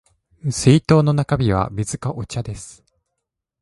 [0.49, 2.83] 水筒の中身は水かお茶です